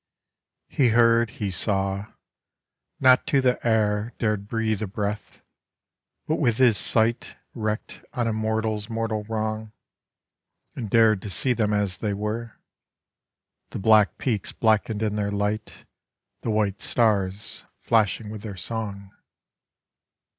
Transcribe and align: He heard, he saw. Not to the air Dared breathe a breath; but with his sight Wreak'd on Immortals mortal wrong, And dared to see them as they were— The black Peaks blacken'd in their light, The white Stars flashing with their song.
He 0.79 0.87
heard, 0.89 1.29
he 1.29 1.51
saw. 1.51 2.07
Not 2.99 3.27
to 3.27 3.39
the 3.39 3.63
air 3.63 4.13
Dared 4.17 4.47
breathe 4.47 4.81
a 4.81 4.87
breath; 4.87 5.43
but 6.25 6.37
with 6.37 6.57
his 6.57 6.75
sight 6.75 7.35
Wreak'd 7.53 8.03
on 8.11 8.27
Immortals 8.27 8.89
mortal 8.89 9.25
wrong, 9.25 9.73
And 10.75 10.89
dared 10.89 11.21
to 11.21 11.29
see 11.29 11.53
them 11.53 11.71
as 11.71 11.97
they 11.97 12.15
were— 12.15 12.57
The 13.69 13.77
black 13.77 14.17
Peaks 14.17 14.51
blacken'd 14.51 15.03
in 15.03 15.17
their 15.17 15.29
light, 15.29 15.85
The 16.41 16.49
white 16.49 16.79
Stars 16.81 17.65
flashing 17.77 18.31
with 18.31 18.41
their 18.41 18.57
song. 18.57 19.11